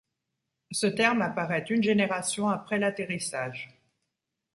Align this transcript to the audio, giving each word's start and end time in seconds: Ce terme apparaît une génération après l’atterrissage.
Ce 0.71 0.87
terme 0.87 1.21
apparaît 1.21 1.63
une 1.69 1.83
génération 1.83 2.49
après 2.49 2.79
l’atterrissage. 2.79 3.69